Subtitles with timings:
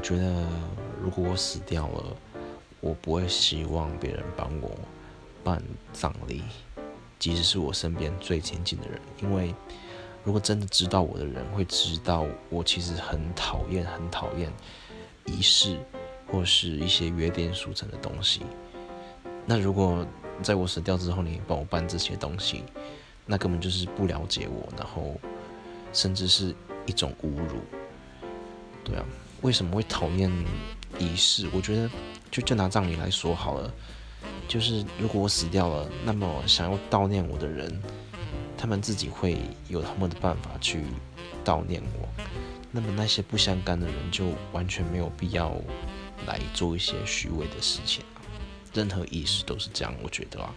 [0.00, 0.46] 我觉得
[0.98, 2.16] 如果我死掉了，
[2.80, 4.70] 我不会希望别人帮我
[5.44, 5.62] 办
[5.92, 6.42] 葬礼，
[7.18, 9.54] 即使是我身边最亲近的人，因为
[10.24, 14.50] 如果真的知道我的人会知道，我其实很讨厌、很讨厌
[15.26, 15.78] 仪式
[16.26, 18.40] 或是一些约定俗成的东西。
[19.44, 20.06] 那如果
[20.42, 22.64] 在我死掉之后，你帮我办这些东西，
[23.26, 25.20] 那根本就是不了解我，然后
[25.92, 26.54] 甚至是
[26.86, 27.60] 一种侮辱。
[28.82, 29.04] 对啊，
[29.42, 30.30] 为什么会讨厌
[30.98, 31.48] 仪式？
[31.52, 31.90] 我觉得
[32.30, 33.72] 就就拿葬礼来说好了，
[34.46, 37.80] 就是如果我死掉了，那么想要悼念我的人，
[38.56, 40.84] 他们自己会有他们的办法去
[41.44, 42.08] 悼念我。
[42.70, 45.54] 那么那些不相干的人就完全没有必要
[46.26, 48.04] 来做一些虚伪的事情。
[48.72, 50.54] 任何仪式都是这样，我觉得啊。